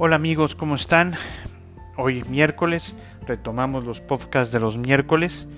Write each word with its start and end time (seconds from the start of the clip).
Hola 0.00 0.14
amigos, 0.14 0.54
¿cómo 0.54 0.76
están? 0.76 1.14
Hoy 1.96 2.22
miércoles, 2.30 2.94
retomamos 3.26 3.84
los 3.84 4.00
podcasts 4.00 4.52
de 4.52 4.60
los 4.60 4.78
miércoles 4.78 5.48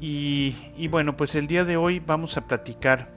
y, 0.00 0.56
y, 0.78 0.88
bueno, 0.88 1.18
pues 1.18 1.34
el 1.34 1.46
día 1.46 1.66
de 1.66 1.76
hoy 1.76 2.00
vamos 2.00 2.38
a 2.38 2.46
platicar 2.46 3.10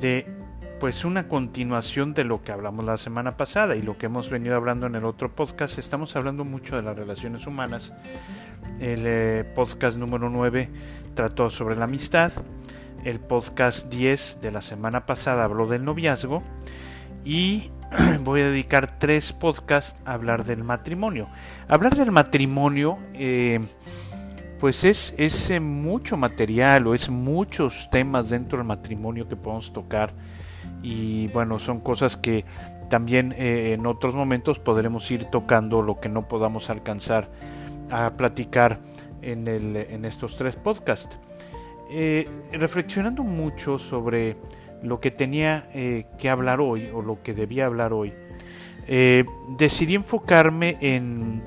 de 0.00 0.32
pues 0.78 1.04
una 1.04 1.26
continuación 1.26 2.14
de 2.14 2.22
lo 2.22 2.40
que 2.44 2.52
hablamos 2.52 2.84
la 2.84 2.98
semana 2.98 3.36
pasada 3.36 3.74
y 3.74 3.82
lo 3.82 3.98
que 3.98 4.06
hemos 4.06 4.30
venido 4.30 4.54
hablando 4.54 4.86
en 4.86 4.94
el 4.94 5.04
otro 5.04 5.34
podcast. 5.34 5.76
Estamos 5.76 6.14
hablando 6.14 6.44
mucho 6.44 6.76
de 6.76 6.82
las 6.82 6.96
relaciones 6.96 7.48
humanas. 7.48 7.92
El 8.78 9.02
eh, 9.06 9.44
podcast 9.56 9.98
número 9.98 10.30
9 10.30 10.70
trató 11.14 11.50
sobre 11.50 11.74
la 11.74 11.86
amistad. 11.86 12.30
El 13.02 13.18
podcast 13.18 13.88
10 13.88 14.38
de 14.40 14.52
la 14.52 14.62
semana 14.62 15.04
pasada 15.04 15.42
habló 15.42 15.66
del 15.66 15.84
noviazgo. 15.84 16.44
Y 17.24 17.72
voy 18.24 18.42
a 18.42 18.50
dedicar 18.50 18.98
tres 18.98 19.32
podcasts 19.32 19.98
a 20.04 20.12
hablar 20.12 20.44
del 20.44 20.62
matrimonio. 20.62 21.28
Hablar 21.68 21.96
del 21.96 22.12
matrimonio, 22.12 22.98
eh, 23.14 23.60
pues 24.58 24.84
es, 24.84 25.14
es 25.16 25.50
eh, 25.50 25.60
mucho 25.60 26.16
material 26.16 26.86
o 26.86 26.94
es 26.94 27.10
muchos 27.10 27.88
temas 27.90 28.30
dentro 28.30 28.58
del 28.58 28.66
matrimonio 28.66 29.28
que 29.28 29.36
podemos 29.36 29.72
tocar. 29.72 30.12
Y 30.82 31.28
bueno, 31.28 31.58
son 31.58 31.80
cosas 31.80 32.16
que 32.16 32.44
también 32.88 33.34
eh, 33.36 33.74
en 33.74 33.86
otros 33.86 34.14
momentos 34.14 34.58
podremos 34.58 35.10
ir 35.10 35.24
tocando 35.26 35.82
lo 35.82 36.00
que 36.00 36.08
no 36.08 36.28
podamos 36.28 36.70
alcanzar 36.70 37.28
a 37.90 38.10
platicar 38.16 38.78
en, 39.22 39.48
el, 39.48 39.76
en 39.76 40.04
estos 40.04 40.36
tres 40.36 40.56
podcasts. 40.56 41.18
reflexionando 42.52 43.24
mucho 43.24 43.78
sobre 43.78 44.36
lo 44.82 45.00
que 45.00 45.10
tenía 45.10 45.68
eh, 45.74 46.06
que 46.18 46.30
hablar 46.30 46.60
hoy 46.60 46.88
o 46.92 47.02
lo 47.02 47.22
que 47.22 47.34
debía 47.34 47.66
hablar 47.66 47.92
hoy, 47.92 48.12
eh, 48.86 49.24
decidí 49.58 49.94
enfocarme 49.94 50.78
en, 50.80 51.42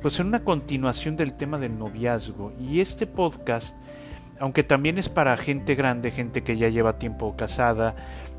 pues 0.00 0.20
en 0.20 0.28
una 0.28 0.44
continuación 0.44 1.16
del 1.16 1.34
tema 1.34 1.58
del 1.58 1.78
noviazgo. 1.78 2.52
Y 2.58 2.80
este 2.80 3.06
podcast, 3.06 3.76
aunque 4.38 4.62
también 4.62 4.98
es 4.98 5.08
para 5.08 5.36
gente 5.36 5.74
grande, 5.74 6.10
gente 6.10 6.42
que 6.42 6.56
ya 6.56 6.68
lleva 6.68 6.98
tiempo 6.98 7.36
casada 7.36 7.96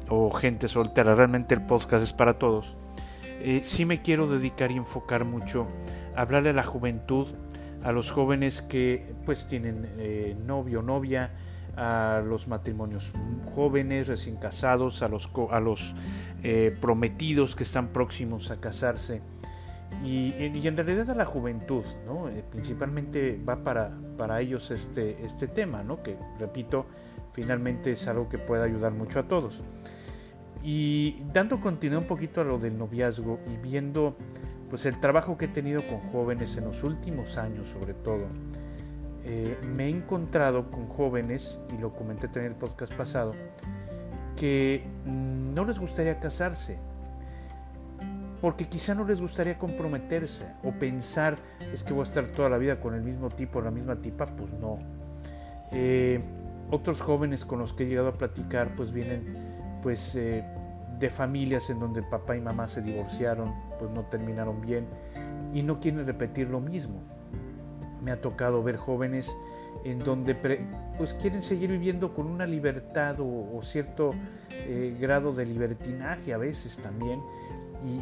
o 0.09 0.31
gente 0.31 0.67
soltera, 0.67 1.15
realmente 1.15 1.55
el 1.55 1.65
podcast 1.65 2.03
es 2.03 2.13
para 2.13 2.39
todos, 2.39 2.77
eh, 3.41 3.61
sí 3.63 3.85
me 3.85 4.01
quiero 4.01 4.27
dedicar 4.27 4.71
y 4.71 4.77
enfocar 4.77 5.25
mucho 5.25 5.67
a 6.15 6.21
hablarle 6.21 6.51
a 6.51 6.53
la 6.53 6.63
juventud, 6.63 7.27
a 7.83 7.91
los 7.91 8.11
jóvenes 8.11 8.61
que 8.61 9.13
pues 9.25 9.47
tienen 9.47 9.87
novio 10.45 10.79
o 10.79 10.83
novia, 10.83 11.31
a 11.75 12.21
los 12.25 12.47
matrimonios 12.47 13.13
jóvenes, 13.51 14.07
recién 14.07 14.37
casados, 14.37 15.01
a 15.01 15.07
los, 15.07 15.29
a 15.49 15.59
los 15.59 15.95
eh, 16.43 16.75
prometidos 16.79 17.55
que 17.55 17.63
están 17.63 17.89
próximos 17.89 18.51
a 18.51 18.59
casarse 18.59 19.21
y, 20.03 20.67
en 20.67 20.75
realidad 20.75 21.09
a 21.11 21.15
la 21.15 21.25
juventud, 21.25 21.83
¿no? 22.05 22.27
Eh, 22.29 22.43
principalmente 22.49 23.39
va 23.47 23.63
para, 23.63 23.91
para 24.17 24.41
ellos 24.41 24.71
este, 24.71 25.23
este 25.23 25.47
tema, 25.47 25.83
¿no? 25.83 26.01
que 26.01 26.17
repito, 26.39 26.87
finalmente 27.33 27.91
es 27.91 28.07
algo 28.07 28.27
que 28.27 28.39
puede 28.39 28.63
ayudar 28.63 28.93
mucho 28.93 29.19
a 29.19 29.23
todos. 29.23 29.63
Y 30.63 31.23
dando 31.33 31.59
continuidad 31.59 32.01
un 32.01 32.07
poquito 32.07 32.41
a 32.41 32.43
lo 32.43 32.57
del 32.57 32.77
noviazgo 32.77 33.39
y 33.51 33.57
viendo 33.57 34.15
pues 34.69 34.85
el 34.85 34.99
trabajo 34.99 35.37
que 35.37 35.45
he 35.45 35.49
tenido 35.49 35.81
con 35.87 35.99
jóvenes 35.99 36.55
en 36.57 36.65
los 36.65 36.83
últimos 36.83 37.37
años 37.37 37.67
sobre 37.67 37.93
todo, 37.93 38.27
eh, 39.23 39.57
me 39.63 39.85
he 39.85 39.89
encontrado 39.89 40.71
con 40.71 40.87
jóvenes, 40.87 41.59
y 41.75 41.79
lo 41.79 41.93
comenté 41.93 42.27
también 42.27 42.47
en 42.47 42.51
el 42.53 42.57
podcast 42.57 42.93
pasado, 42.93 43.33
que 44.35 44.83
no 45.05 45.65
les 45.65 45.79
gustaría 45.79 46.19
casarse, 46.19 46.79
porque 48.41 48.65
quizá 48.65 48.95
no 48.95 49.05
les 49.05 49.21
gustaría 49.21 49.59
comprometerse 49.59 50.47
o 50.63 50.71
pensar 50.71 51.37
es 51.73 51.83
que 51.83 51.93
voy 51.93 52.01
a 52.01 52.03
estar 52.05 52.25
toda 52.29 52.49
la 52.49 52.57
vida 52.57 52.79
con 52.79 52.95
el 52.95 53.03
mismo 53.03 53.29
tipo, 53.29 53.61
la 53.61 53.69
misma 53.69 53.97
tipa, 53.97 54.25
pues 54.25 54.51
no. 54.53 54.73
Eh, 55.71 56.19
otros 56.71 57.01
jóvenes 57.01 57.45
con 57.45 57.59
los 57.59 57.73
que 57.73 57.83
he 57.83 57.87
llegado 57.87 58.07
a 58.07 58.13
platicar 58.13 58.75
pues 58.75 58.91
vienen 58.91 59.35
pues 59.83 60.15
eh, 60.15 60.43
de 60.99 61.09
familias 61.09 61.69
en 61.69 61.79
donde 61.79 62.01
papá 62.01 62.35
y 62.35 62.41
mamá 62.41 62.67
se 62.67 62.81
divorciaron, 62.81 63.53
pues 63.77 63.91
no 63.91 64.03
terminaron 64.03 64.59
bien 64.61 64.87
y 65.53 65.61
no 65.61 65.79
quieren 65.79 66.05
repetir 66.05 66.49
lo 66.49 66.59
mismo 66.59 67.01
me 68.01 68.11
ha 68.11 68.21
tocado 68.21 68.63
ver 68.63 68.77
jóvenes 68.77 69.35
en 69.83 69.99
donde 69.99 70.35
pues 70.97 71.13
quieren 71.13 71.41
seguir 71.41 71.71
viviendo 71.71 72.13
con 72.13 72.27
una 72.27 72.45
libertad 72.45 73.15
o, 73.19 73.59
cierto 73.63 74.11
eh, 74.51 74.95
grado 74.99 75.33
de 75.33 75.45
libertinaje 75.45 76.33
a 76.33 76.37
veces 76.37 76.77
también 76.77 77.21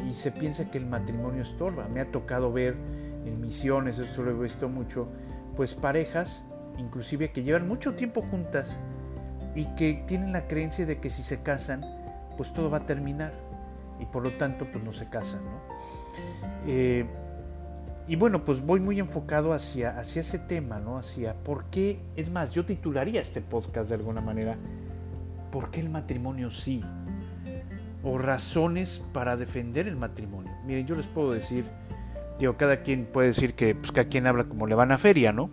y, 0.08 0.12
se 0.12 0.30
piensa 0.30 0.70
que 0.70 0.78
el 0.78 0.86
matrimonio 0.86 1.42
estorba. 1.42 1.88
Me 1.88 2.00
ha 2.00 2.10
tocado 2.10 2.52
ver 2.52 2.76
en 3.24 3.40
misiones, 3.40 3.98
eso 3.98 4.22
lo 4.22 4.30
he 4.30 4.42
visto 4.42 4.68
mucho, 4.68 5.08
pues 5.56 5.74
parejas 5.74 6.44
inclusive 6.78 7.30
que 7.30 7.42
llevan 7.42 7.68
mucho 7.68 7.94
tiempo 7.94 8.22
juntas 8.22 8.80
y 9.54 9.66
que 9.74 10.04
tienen 10.06 10.32
la 10.32 10.46
creencia 10.46 10.86
de 10.86 10.98
que 10.98 11.10
si 11.10 11.22
se 11.22 11.42
casan 11.42 11.84
pues 12.36 12.52
todo 12.52 12.70
va 12.70 12.78
a 12.78 12.86
terminar 12.86 13.32
y 13.98 14.06
por 14.06 14.22
lo 14.22 14.30
tanto 14.30 14.66
pues 14.70 14.82
no 14.82 14.92
se 14.92 15.08
casan. 15.08 15.40
Eh, 16.66 17.04
y 18.10 18.16
bueno, 18.16 18.44
pues 18.44 18.60
voy 18.60 18.80
muy 18.80 18.98
enfocado 18.98 19.52
hacia, 19.52 19.96
hacia 19.96 20.18
ese 20.18 20.40
tema, 20.40 20.80
¿no? 20.80 20.98
Hacia 20.98 21.32
por 21.44 21.66
qué, 21.66 22.00
es 22.16 22.28
más, 22.28 22.50
yo 22.50 22.64
titularía 22.64 23.20
este 23.20 23.40
podcast 23.40 23.88
de 23.88 23.94
alguna 23.94 24.20
manera, 24.20 24.56
¿por 25.52 25.70
qué 25.70 25.78
el 25.78 25.90
matrimonio 25.90 26.50
sí? 26.50 26.82
O 28.02 28.18
razones 28.18 29.00
para 29.12 29.36
defender 29.36 29.86
el 29.86 29.94
matrimonio. 29.94 30.50
Miren, 30.66 30.88
yo 30.88 30.96
les 30.96 31.06
puedo 31.06 31.30
decir, 31.30 31.66
digo, 32.40 32.56
cada 32.56 32.82
quien 32.82 33.06
puede 33.06 33.28
decir 33.28 33.54
que, 33.54 33.76
pues 33.76 33.92
cada 33.92 34.08
quien 34.08 34.26
habla 34.26 34.42
como 34.42 34.66
le 34.66 34.74
van 34.74 34.90
a 34.90 34.98
feria, 34.98 35.30
¿no? 35.30 35.48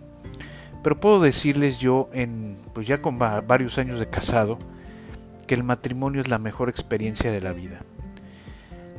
Pero 0.82 1.00
puedo 1.00 1.20
decirles 1.22 1.78
yo, 1.78 2.10
en, 2.12 2.58
pues 2.74 2.88
ya 2.88 3.04
con 3.04 3.20
varios 3.20 3.78
años 3.78 4.00
de 4.00 4.10
casado, 4.10 4.58
que 5.46 5.54
el 5.54 5.62
matrimonio 5.62 6.22
es 6.22 6.28
la 6.28 6.40
mejor 6.40 6.70
experiencia 6.70 7.32
de 7.32 7.40
la 7.40 7.54
vida. 7.54 7.82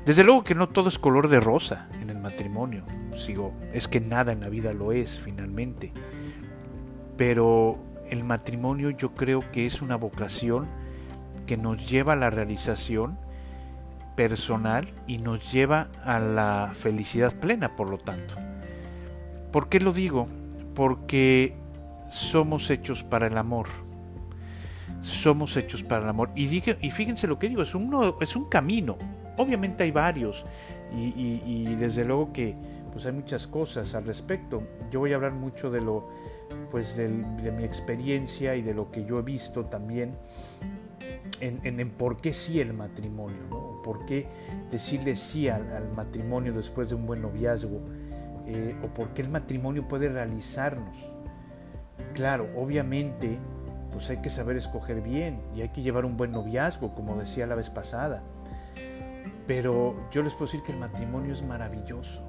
Desde 0.08 0.24
luego 0.24 0.42
que 0.42 0.54
no 0.54 0.70
todo 0.70 0.88
es 0.88 0.98
color 0.98 1.28
de 1.28 1.38
rosa 1.38 1.86
en 2.00 2.08
el 2.08 2.19
matrimonio. 2.19 2.82
Sigo, 3.14 3.52
es 3.74 3.88
que 3.88 4.00
nada 4.00 4.32
en 4.32 4.41
la 4.41 4.48
vida 4.48 4.72
lo 4.72 4.92
es 4.92 5.20
finalmente. 5.20 5.92
Pero 7.19 7.78
el 8.08 8.24
matrimonio 8.24 8.88
yo 8.88 9.14
creo 9.14 9.41
que 9.52 9.66
es 9.66 9.82
una 9.82 9.96
vocación 9.96 10.66
que 11.46 11.58
nos 11.58 11.91
lleva 11.91 12.14
a 12.14 12.16
la 12.16 12.30
realización 12.30 13.19
personal 14.16 14.94
y 15.06 15.19
nos 15.19 15.52
lleva 15.52 15.88
a 16.02 16.19
la 16.19 16.70
felicidad 16.72 17.38
plena, 17.38 17.76
por 17.76 17.90
lo 17.90 17.98
tanto. 17.98 18.34
¿Por 19.52 19.69
qué 19.69 19.78
lo 19.78 19.92
digo? 19.92 20.26
Porque 20.75 21.54
somos 22.08 22.70
hechos 22.70 23.04
para 23.04 23.26
el 23.26 23.36
amor. 23.36 23.66
Somos 25.02 25.54
hechos 25.58 25.82
para 25.82 26.04
el 26.04 26.08
amor. 26.08 26.30
Y, 26.34 26.46
y 26.46 26.90
fíjense 26.92 27.26
lo 27.26 27.38
que 27.38 27.50
digo, 27.50 27.60
es 27.60 27.75
un, 27.75 28.14
es 28.22 28.36
un 28.36 28.48
camino, 28.48 28.96
Obviamente 29.38 29.84
hay 29.84 29.91
varios 29.91 30.44
y, 30.93 31.75
desde 31.76 32.04
luego 32.04 32.32
que 32.32 32.54
pues 32.93 33.06
hay 33.06 33.12
muchas 33.12 33.47
cosas 33.47 33.94
al 33.94 34.04
respecto. 34.04 34.62
Yo 34.91 35.00
voy 35.00 35.12
a 35.12 35.16
hablar 35.16 35.32
mucho 35.32 35.71
de 35.71 35.81
lo 35.81 36.09
pues 36.71 36.97
de 36.97 37.53
mi 37.56 37.65
experiencia 37.65 38.54
y 38.56 38.62
de 38.62 38.75
lo 38.75 38.91
que 38.91 39.04
yo 39.04 39.19
he 39.19 39.22
visto 39.22 39.66
también 39.66 40.12
en, 41.41 41.91
por 41.91 42.16
qué 42.16 42.32
sí 42.32 42.60
el 42.60 42.72
matrimonio, 42.72 43.38
¿no? 43.50 43.81
por 43.82 44.04
qué 44.06 44.26
decirle 44.71 45.16
sí 45.16 45.49
al, 45.49 45.91
matrimonio 45.94 46.53
después 46.53 46.88
de 46.88 46.94
un 46.94 47.06
buen 47.06 47.22
noviazgo, 47.22 47.81
eh, 48.47 48.76
o 48.82 48.88
por 48.88 49.10
qué 49.10 49.22
el 49.22 49.31
matrimonio 49.31 49.87
puede 49.87 50.09
realizarnos. 50.09 51.12
Claro, 52.15 52.49
obviamente, 52.56 53.38
pues 53.93 54.10
hay 54.10 54.19
que 54.19 54.31
saber 54.31 54.56
escoger 54.56 55.00
bien 55.00 55.41
y 55.55 55.62
hay 55.62 55.69
que 55.69 55.82
llevar 55.82 56.05
un 56.05 56.16
buen 56.16 56.32
noviazgo, 56.32 56.94
como 56.94 57.16
decía 57.16 57.47
la 57.47 57.55
vez 57.55 57.70
pasada. 57.70 58.23
Pero 59.48 59.96
yo 60.12 60.22
les 60.22 60.34
puedo 60.34 60.44
decir 60.44 60.62
que 60.62 60.72
el 60.72 60.78
matrimonio 60.78 61.32
es 61.32 61.42
maravilloso, 61.42 62.22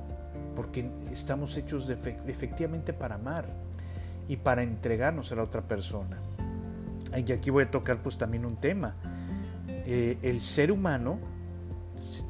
porque 0.56 0.90
estamos 1.12 1.56
hechos 1.58 1.90
efectivamente 1.90 2.94
para 2.94 3.16
amar 3.16 3.50
y 4.30 4.38
para 4.38 4.64
entregarnos 4.64 5.30
a 5.34 5.36
la 5.36 5.44
otra 5.44 5.62
persona. 5.62 6.18
Y 7.16 7.30
aquí 7.34 7.50
voy 7.50 7.66
a 7.66 7.72
tocar 7.72 8.02
pues 8.02 8.18
también 8.18 8.46
un 8.46 8.56
tema. 8.56 8.96
Eh, 9.68 10.18
el 10.22 10.40
ser 10.40 10.72
humano, 10.72 11.20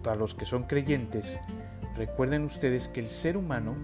para 0.03 0.15
los 0.15 0.33
que 0.33 0.45
son 0.45 0.63
creyentes, 0.63 1.39
recuerden 1.95 2.43
ustedes 2.43 2.87
que 2.87 2.99
el 2.99 3.09
ser 3.09 3.37
humano 3.37 3.75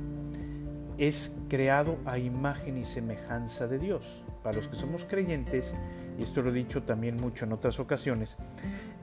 es 0.97 1.37
creado 1.49 1.99
a 2.05 2.17
imagen 2.17 2.79
y 2.79 2.83
semejanza 2.83 3.67
de 3.67 3.77
Dios. 3.77 4.23
Para 4.41 4.57
los 4.57 4.67
que 4.67 4.75
somos 4.75 5.05
creyentes, 5.05 5.75
y 6.17 6.23
esto 6.23 6.41
lo 6.41 6.49
he 6.49 6.53
dicho 6.53 6.81
también 6.81 7.17
mucho 7.17 7.45
en 7.45 7.51
otras 7.51 7.79
ocasiones, 7.79 8.37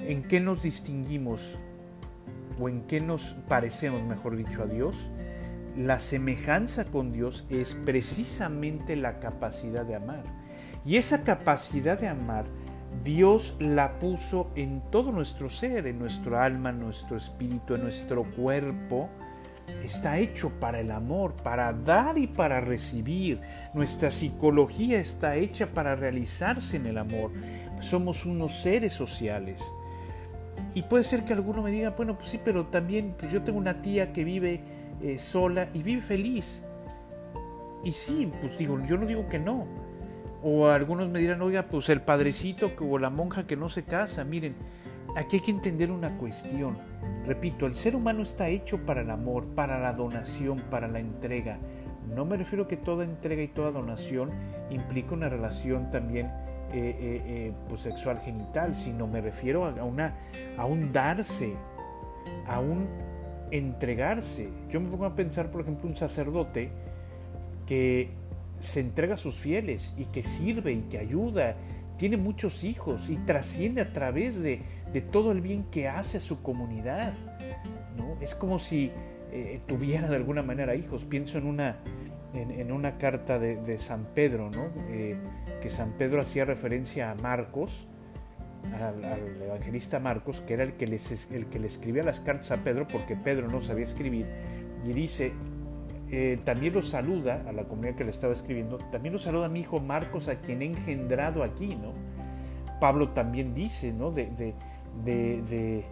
¿en 0.00 0.24
qué 0.24 0.40
nos 0.40 0.62
distinguimos 0.62 1.58
o 2.60 2.68
en 2.68 2.82
qué 2.82 3.00
nos 3.00 3.36
parecemos, 3.48 4.02
mejor 4.02 4.36
dicho, 4.36 4.62
a 4.62 4.66
Dios, 4.66 5.10
la 5.76 5.98
semejanza 5.98 6.84
con 6.84 7.12
Dios 7.12 7.46
es 7.48 7.74
precisamente 7.74 8.96
la 8.96 9.18
capacidad 9.18 9.84
de 9.84 9.94
amar. 9.94 10.22
Y 10.84 10.96
esa 10.96 11.22
capacidad 11.22 11.98
de 11.98 12.08
amar 12.08 12.44
Dios 13.04 13.56
la 13.58 13.98
puso 13.98 14.50
en 14.54 14.80
todo 14.90 15.10
nuestro 15.10 15.50
ser, 15.50 15.86
en 15.86 15.98
nuestro 15.98 16.38
alma, 16.38 16.70
en 16.70 16.80
nuestro 16.80 17.16
espíritu, 17.16 17.74
en 17.74 17.82
nuestro 17.82 18.24
cuerpo. 18.36 19.08
Está 19.82 20.18
hecho 20.18 20.50
para 20.60 20.78
el 20.80 20.90
amor, 20.90 21.34
para 21.34 21.72
dar 21.72 22.16
y 22.16 22.28
para 22.28 22.60
recibir. 22.60 23.40
Nuestra 23.74 24.10
psicología 24.10 25.00
está 25.00 25.34
hecha 25.36 25.66
para 25.72 25.96
realizarse 25.96 26.76
en 26.76 26.86
el 26.86 26.98
amor. 26.98 27.32
Somos 27.80 28.24
unos 28.24 28.60
seres 28.60 28.92
sociales. 28.92 29.72
Y 30.74 30.82
puede 30.82 31.04
ser 31.04 31.24
que 31.24 31.32
alguno 31.32 31.62
me 31.62 31.70
diga, 31.70 31.90
bueno, 31.90 32.16
pues 32.16 32.30
sí, 32.30 32.40
pero 32.42 32.66
también 32.66 33.14
pues 33.18 33.30
yo 33.30 33.42
tengo 33.42 33.58
una 33.58 33.82
tía 33.82 34.12
que 34.12 34.24
vive 34.24 34.60
eh, 35.02 35.18
sola 35.18 35.68
y 35.74 35.82
vive 35.82 36.00
feliz. 36.00 36.64
Y 37.84 37.92
sí, 37.92 38.30
pues 38.40 38.56
digo, 38.56 38.80
yo 38.86 38.96
no 38.96 39.06
digo 39.06 39.28
que 39.28 39.38
no. 39.38 39.66
O 40.42 40.66
algunos 40.66 41.08
me 41.08 41.20
dirán, 41.20 41.42
oiga, 41.42 41.64
pues 41.64 41.88
el 41.88 42.00
padrecito 42.00 42.72
o 42.80 42.98
la 42.98 43.10
monja 43.10 43.46
que 43.46 43.56
no 43.56 43.68
se 43.68 43.84
casa. 43.84 44.24
Miren, 44.24 44.54
aquí 45.14 45.36
hay 45.36 45.42
que 45.42 45.50
entender 45.50 45.90
una 45.90 46.16
cuestión. 46.16 46.78
Repito, 47.26 47.66
el 47.66 47.74
ser 47.74 47.94
humano 47.94 48.22
está 48.22 48.48
hecho 48.48 48.78
para 48.78 49.02
el 49.02 49.10
amor, 49.10 49.46
para 49.54 49.78
la 49.78 49.92
donación, 49.92 50.62
para 50.70 50.88
la 50.88 51.00
entrega. 51.00 51.58
No 52.14 52.24
me 52.24 52.36
refiero 52.36 52.66
que 52.66 52.76
toda 52.76 53.04
entrega 53.04 53.42
y 53.42 53.48
toda 53.48 53.70
donación 53.70 54.30
implica 54.70 55.14
una 55.14 55.28
relación 55.28 55.90
también 55.90 56.30
eh, 56.74 56.96
eh, 56.98 57.22
eh, 57.26 57.52
pues 57.68 57.82
sexual 57.82 58.18
genital, 58.20 58.74
sino 58.74 59.06
me 59.06 59.20
refiero 59.20 59.66
a, 59.66 59.84
una, 59.84 60.14
a 60.56 60.64
un 60.64 60.90
darse, 60.90 61.52
a 62.46 62.60
un 62.60 62.88
entregarse. 63.50 64.48
Yo 64.70 64.80
me 64.80 64.88
pongo 64.88 65.04
a 65.04 65.14
pensar, 65.14 65.50
por 65.50 65.60
ejemplo, 65.60 65.86
un 65.86 65.96
sacerdote 65.96 66.70
que 67.66 68.08
se 68.58 68.80
entrega 68.80 69.14
a 69.14 69.16
sus 69.18 69.34
fieles 69.34 69.92
y 69.98 70.06
que 70.06 70.22
sirve 70.22 70.72
y 70.72 70.80
que 70.82 70.96
ayuda, 70.96 71.56
tiene 71.98 72.16
muchos 72.16 72.64
hijos 72.64 73.10
y 73.10 73.16
trasciende 73.16 73.82
a 73.82 73.92
través 73.92 74.42
de, 74.42 74.62
todo 75.10 75.30
el 75.32 75.42
bien 75.42 75.64
que 75.64 75.88
hace 75.88 76.16
a 76.16 76.20
su 76.20 76.42
comunidad. 76.42 77.12
¿no? 77.98 78.16
Es 78.22 78.34
como 78.34 78.58
si 78.58 78.90
tuviera 79.66 80.08
de 80.08 80.16
alguna 80.16 80.42
manera 80.42 80.74
hijos. 80.74 81.04
Pienso 81.04 81.36
en 81.36 81.46
una, 81.46 81.76
en, 82.32 82.72
una 82.72 82.96
carta 82.96 83.38
de, 83.38 83.78
San 83.78 84.06
Pedro, 84.14 84.50
¿no? 84.50 84.70
Que 85.62 85.70
San 85.70 85.92
Pedro 85.92 86.20
hacía 86.20 86.44
referencia 86.44 87.12
a 87.12 87.14
Marcos, 87.14 87.86
al, 88.78 89.02
evangelista 89.42 90.00
Marcos, 90.00 90.40
que 90.40 90.54
era 90.54 90.64
el 90.64 90.74
que, 90.74 90.86
le 90.86 90.96
escribía 91.66 92.02
las 92.02 92.20
cartas 92.20 92.50
a 92.50 92.58
Pedro, 92.58 92.86
porque 92.88 93.16
Pedro 93.16 93.48
no 93.48 93.60
sabía 93.62 93.84
escribir, 93.84 94.26
y 94.84 94.92
dice, 94.92 95.32
eh, 96.10 96.38
también 96.44 96.74
lo 96.74 96.82
saluda 96.82 97.44
a 97.48 97.52
la 97.52 97.64
comunidad 97.64 97.94
que 97.94 98.04
le 98.04 98.10
estaba 98.10 98.32
escribiendo, 98.32 98.78
también 98.90 99.12
lo 99.12 99.18
saluda 99.18 99.46
a 99.46 99.48
mi 99.48 99.60
hijo 99.60 99.80
Marcos, 99.80 100.28
a 100.28 100.36
quien 100.36 100.62
he 100.62 100.66
engendrado 100.66 101.42
aquí, 101.42 101.76
¿no? 101.76 101.92
Pablo 102.80 103.10
también 103.10 103.54
dice, 103.54 103.92
¿no? 103.92 104.10
De, 104.10 104.28
de, 105.04 105.84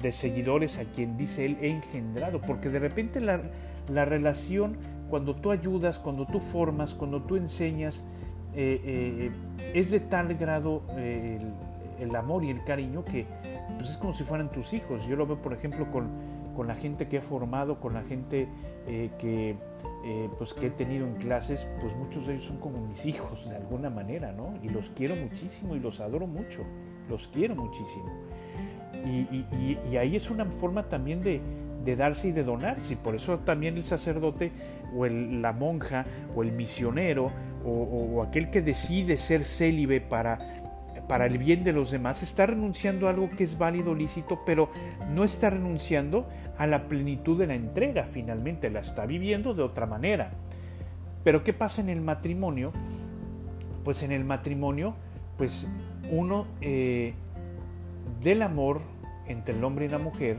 de, 0.00 0.12
seguidores 0.12 0.78
a 0.78 0.84
quien 0.84 1.16
dice 1.16 1.44
él 1.46 1.58
he 1.60 1.70
engendrado, 1.70 2.40
porque 2.40 2.68
de 2.68 2.78
repente 2.78 3.20
la, 3.20 3.40
la 3.88 4.04
relación, 4.04 4.76
cuando 5.08 5.34
tú 5.34 5.50
ayudas, 5.50 5.98
cuando 5.98 6.26
tú 6.26 6.40
formas, 6.40 6.94
cuando 6.94 7.22
tú 7.22 7.36
enseñas, 7.36 8.04
eh, 8.58 8.80
eh, 8.84 9.30
es 9.74 9.90
de 9.90 10.00
tal 10.00 10.34
grado 10.34 10.82
el, 10.96 11.52
el, 12.00 12.16
amor 12.16 12.44
y 12.44 12.50
el 12.50 12.64
cariño 12.64 13.04
que 13.04 13.24
pues 13.76 13.90
es 13.90 13.96
como 13.96 14.14
si 14.14 14.24
fueran 14.24 14.50
tus 14.50 14.72
hijos. 14.72 15.06
Yo 15.06 15.16
lo 15.16 15.26
veo, 15.26 15.40
por 15.40 15.52
ejemplo, 15.52 15.90
con 15.90 16.08
con 16.58 16.66
la 16.66 16.74
gente 16.74 17.06
que 17.06 17.18
he 17.18 17.20
formado, 17.20 17.78
con 17.78 17.94
la 17.94 18.02
gente 18.02 18.48
eh, 18.88 19.10
que, 19.20 19.54
eh, 20.04 20.28
pues 20.38 20.54
que 20.54 20.66
he 20.66 20.70
tenido 20.70 21.06
en 21.06 21.14
clases, 21.14 21.68
pues 21.80 21.94
muchos 21.94 22.26
de 22.26 22.32
ellos 22.34 22.46
son 22.46 22.56
como 22.56 22.84
mis 22.84 23.06
hijos 23.06 23.48
de 23.48 23.54
alguna 23.54 23.90
manera, 23.90 24.32
¿no? 24.32 24.54
Y 24.60 24.68
los 24.68 24.90
quiero 24.90 25.14
muchísimo 25.14 25.76
y 25.76 25.78
los 25.78 26.00
adoro 26.00 26.26
mucho, 26.26 26.64
los 27.08 27.28
quiero 27.28 27.54
muchísimo. 27.54 28.10
Y, 28.92 29.96
ahí 29.96 30.16
es 30.16 30.30
una 30.30 30.46
forma 30.46 30.88
también 30.88 31.22
de, 31.22 31.40
darse 31.94 32.26
y 32.26 32.32
de 32.32 32.42
donarse. 32.42 32.94
Y 32.94 32.96
por 32.96 33.14
eso 33.14 33.38
también 33.38 33.76
el 33.76 33.84
sacerdote 33.84 34.50
o 34.96 35.06
la 35.06 35.52
monja 35.52 36.06
o 36.34 36.42
el 36.42 36.50
misionero 36.50 37.30
o, 37.68 38.22
aquel 38.22 38.50
que 38.50 38.62
decide 38.62 39.16
ser 39.16 39.44
célibe 39.44 40.00
para 40.00 40.58
para 41.08 41.24
el 41.24 41.38
bien 41.38 41.64
de 41.64 41.72
los 41.72 41.90
demás, 41.90 42.22
está 42.22 42.44
renunciando 42.46 43.06
a 43.06 43.10
algo 43.10 43.30
que 43.30 43.42
es 43.42 43.56
válido, 43.56 43.94
lícito, 43.94 44.42
pero 44.44 44.68
no 45.10 45.24
está 45.24 45.48
renunciando 45.48 46.28
a 46.58 46.66
la 46.66 46.86
plenitud 46.86 47.38
de 47.38 47.46
la 47.46 47.54
entrega, 47.54 48.04
finalmente 48.04 48.68
la 48.68 48.80
está 48.80 49.06
viviendo 49.06 49.54
de 49.54 49.62
otra 49.62 49.86
manera. 49.86 50.32
Pero 51.24 51.42
¿qué 51.42 51.54
pasa 51.54 51.80
en 51.80 51.88
el 51.88 52.02
matrimonio? 52.02 52.72
Pues 53.84 54.02
en 54.02 54.12
el 54.12 54.24
matrimonio, 54.24 54.94
pues 55.38 55.66
uno 56.10 56.46
eh, 56.60 57.14
del 58.20 58.42
amor 58.42 58.82
entre 59.26 59.56
el 59.56 59.64
hombre 59.64 59.86
y 59.86 59.88
la 59.88 59.98
mujer, 59.98 60.36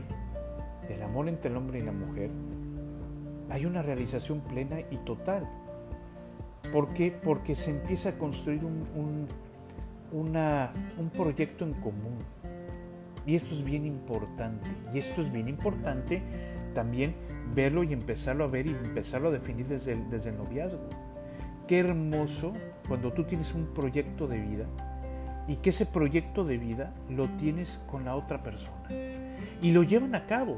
del 0.88 1.02
amor 1.02 1.28
entre 1.28 1.50
el 1.50 1.56
hombre 1.56 1.80
y 1.80 1.82
la 1.82 1.92
mujer, 1.92 2.30
hay 3.50 3.66
una 3.66 3.82
realización 3.82 4.40
plena 4.40 4.80
y 4.80 4.96
total. 4.98 5.48
¿Por 6.72 6.92
qué? 6.94 7.10
Porque 7.10 7.54
se 7.54 7.70
empieza 7.70 8.10
a 8.10 8.18
construir 8.18 8.64
un 8.64 9.28
una, 10.12 10.72
un 10.98 11.10
proyecto 11.10 11.64
en 11.64 11.74
común. 11.74 12.18
Y 13.26 13.34
esto 13.34 13.54
es 13.54 13.62
bien 13.62 13.86
importante. 13.86 14.70
Y 14.92 14.98
esto 14.98 15.20
es 15.20 15.30
bien 15.32 15.48
importante 15.48 16.22
también 16.74 17.14
verlo 17.54 17.82
y 17.82 17.92
empezarlo 17.92 18.44
a 18.44 18.46
ver 18.46 18.66
y 18.66 18.70
empezarlo 18.70 19.28
a 19.28 19.32
definir 19.32 19.66
desde 19.66 19.92
el, 19.92 20.08
desde 20.08 20.30
el 20.30 20.36
noviazgo. 20.36 20.88
Qué 21.66 21.80
hermoso 21.80 22.52
cuando 22.88 23.12
tú 23.12 23.24
tienes 23.24 23.54
un 23.54 23.66
proyecto 23.66 24.26
de 24.26 24.38
vida 24.38 24.66
y 25.46 25.56
que 25.56 25.70
ese 25.70 25.86
proyecto 25.86 26.44
de 26.44 26.58
vida 26.58 26.94
lo 27.08 27.28
tienes 27.30 27.80
con 27.86 28.04
la 28.04 28.14
otra 28.14 28.42
persona 28.42 28.88
y 29.60 29.70
lo 29.70 29.82
llevan 29.82 30.14
a 30.14 30.26
cabo. 30.26 30.56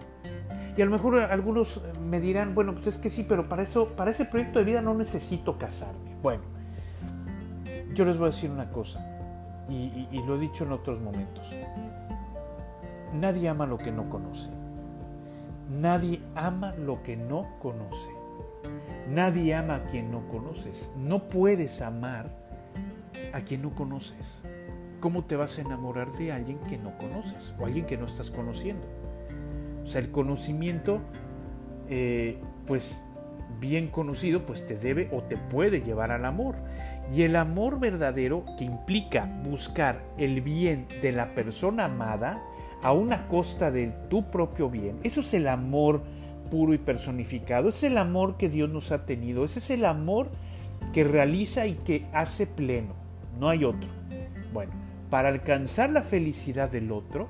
Y 0.76 0.80
a 0.80 0.86
lo 0.86 0.90
mejor 0.90 1.18
algunos 1.18 1.82
me 2.02 2.20
dirán, 2.20 2.54
bueno, 2.54 2.72
pues 2.74 2.86
es 2.86 2.98
que 2.98 3.10
sí, 3.10 3.24
pero 3.28 3.48
para 3.48 3.62
eso, 3.62 3.88
para 3.88 4.10
ese 4.10 4.24
proyecto 4.24 4.58
de 4.58 4.64
vida 4.64 4.80
no 4.80 4.94
necesito 4.94 5.58
casarme. 5.58 6.16
Bueno, 6.22 6.44
yo 7.94 8.04
les 8.04 8.16
voy 8.16 8.28
a 8.28 8.30
decir 8.30 8.50
una 8.50 8.70
cosa 8.70 9.06
y, 9.68 10.22
lo 10.26 10.36
he 10.36 10.38
dicho 10.38 10.64
en 10.64 10.72
otros 10.72 11.00
momentos. 11.00 11.50
Nadie 13.12 13.48
ama 13.48 13.66
lo 13.66 13.78
que 13.78 13.92
no 13.92 14.08
conoce. 14.08 14.50
Nadie 15.70 16.20
ama 16.34 16.74
lo 16.74 17.02
que 17.02 17.16
no 17.16 17.46
conoce. 17.60 18.10
Nadie 19.08 19.54
ama 19.54 19.76
a 19.76 19.84
quien 19.84 20.10
no 20.10 20.26
conoces. 20.28 20.92
No 20.96 21.28
puedes 21.28 21.82
amar 21.82 22.26
a 23.32 23.40
quien 23.42 23.62
no 23.62 23.74
conoces. 23.74 24.42
¿Cómo 25.00 25.24
te 25.24 25.36
vas 25.36 25.58
a 25.58 25.62
enamorar 25.62 26.12
de 26.12 26.32
alguien 26.32 26.58
que 26.60 26.78
no 26.78 26.96
conoces 26.96 27.52
o 27.58 27.66
alguien 27.66 27.86
que 27.86 27.98
no 27.98 28.06
estás 28.06 28.30
conociendo? 28.30 28.86
O 29.84 29.86
sea, 29.86 30.00
el 30.00 30.10
conocimiento, 30.10 31.00
eh, 31.88 32.38
pues 32.66 33.02
bien 33.60 33.88
conocido, 33.88 34.44
pues 34.44 34.66
te 34.66 34.76
debe 34.76 35.08
o 35.12 35.22
te 35.22 35.36
puede 35.36 35.80
llevar 35.80 36.10
al 36.10 36.24
amor. 36.24 36.56
Y 37.14 37.22
el 37.22 37.36
amor 37.36 37.78
verdadero 37.78 38.44
que 38.58 38.64
implica 38.64 39.24
buscar 39.44 40.02
el 40.18 40.40
bien 40.40 40.86
de 41.00 41.12
la 41.12 41.34
persona 41.34 41.84
amada 41.86 42.42
a 42.82 42.92
una 42.92 43.28
costa 43.28 43.70
de 43.70 43.92
tu 44.08 44.30
propio 44.30 44.68
bien, 44.68 44.98
eso 45.04 45.20
es 45.20 45.32
el 45.34 45.46
amor 45.46 46.02
puro 46.50 46.74
y 46.74 46.78
personificado, 46.78 47.68
es 47.68 47.84
el 47.84 47.96
amor 47.96 48.36
que 48.36 48.48
Dios 48.48 48.68
nos 48.68 48.90
ha 48.90 49.06
tenido, 49.06 49.44
ese 49.44 49.60
es 49.60 49.70
el 49.70 49.84
amor 49.84 50.28
que 50.92 51.04
realiza 51.04 51.66
y 51.66 51.74
que 51.74 52.04
hace 52.12 52.46
pleno, 52.46 52.94
no 53.38 53.48
hay 53.48 53.64
otro. 53.64 53.88
Bueno, 54.52 54.72
para 55.08 55.28
alcanzar 55.28 55.90
la 55.90 56.02
felicidad 56.02 56.70
del 56.70 56.90
otro, 56.90 57.28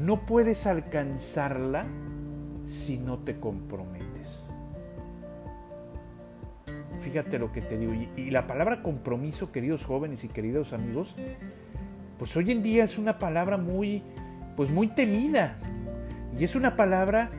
no 0.00 0.24
puedes 0.24 0.66
alcanzarla 0.66 1.86
si 2.66 2.96
no 2.96 3.18
te 3.18 3.38
comprometes. 3.38 4.46
Fíjate 7.00 7.38
lo 7.38 7.52
que 7.52 7.60
te 7.60 7.76
digo. 7.76 7.92
Y, 8.16 8.30
la 8.30 8.46
palabra 8.46 8.82
compromiso, 8.82 9.52
queridos 9.52 9.84
jóvenes 9.84 10.24
y 10.24 10.28
queridos 10.28 10.72
amigos, 10.72 11.16
pues 12.18 12.36
hoy 12.36 12.50
en 12.50 12.62
día 12.62 12.84
es 12.84 12.98
una 12.98 13.18
palabra 13.18 13.58
muy, 13.58 14.02
pues 14.56 14.70
muy 14.70 14.88
temida. 14.88 15.56
Y 16.38 16.44
es 16.44 16.54
una 16.54 16.76
palabra, 16.76 17.30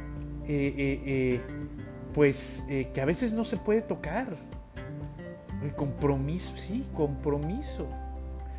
eh, 0.48 0.74
eh, 0.78 1.02
eh, 1.06 1.42
pues, 2.14 2.64
que 2.68 3.02
a 3.02 3.06
veces 3.06 3.34
no 3.34 3.44
se 3.44 3.58
puede 3.58 3.82
tocar. 3.82 4.36
Compromiso, 5.76 6.58
sí, 6.58 6.86
compromiso. 6.94 7.88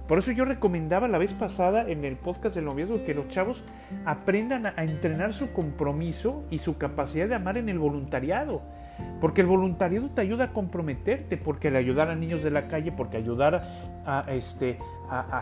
Por 0.09 0.19
eso 0.19 0.33
yo 0.33 0.45
recomendaba 0.45 1.07
la 1.09 1.19
vez 1.19 1.33
pasada 1.33 1.89
en 1.89 2.05
el 2.05 2.17
podcast 2.17 2.57
del 2.57 2.65
noviazgo 2.65 3.05
que 3.05 3.15
los 3.15 3.29
chavos 3.29 3.63
aprendan 4.05 4.67
a 4.67 4.85
entrenar 4.85 5.33
su 5.33 5.53
compromiso 5.53 6.45
y 6.51 6.59
su 6.59 6.77
capacidad 6.77 7.29
de 7.29 7.37
amar 7.37 7.57
en 7.57 7.69
el 7.69 7.79
voluntariado. 7.79 8.63
Porque 9.21 9.41
el 9.41 9.47
voluntariado 9.47 10.11
te 10.11 10.21
ayuda 10.21 10.47
a 10.47 10.53
comprometerte, 10.53 11.37
porque 11.37 11.69
el 11.69 11.77
ayudar 11.77 12.11
a 12.11 12.17
niños 12.17 12.43
de 12.43 12.51
la 12.51 12.67
calle, 12.67 12.93
porque 12.93 13.17
ayudar 13.17 14.03
a, 14.05 14.25
este, 14.29 14.79